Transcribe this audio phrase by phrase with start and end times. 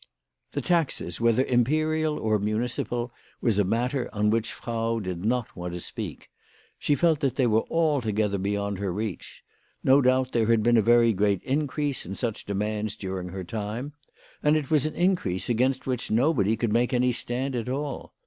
[0.53, 5.73] The taxes, whether imperial or municipal, was a matter on which Frau did not want
[5.75, 6.31] to speak.
[6.79, 9.43] She felt that they were altogether beyond her reach.
[9.83, 13.93] No doubt there had been a very great increase in such demands during her time,
[14.41, 18.15] and it was an increase against which nobody could make any stand at all.